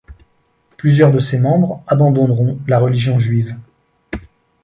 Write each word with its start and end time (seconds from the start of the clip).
Plusieurs 0.77 1.11
de 1.11 1.19
ces 1.19 1.37
membres 1.37 1.83
abandonneront 1.85 2.57
la 2.67 2.79
religion 2.79 3.19
juive. 3.19 3.55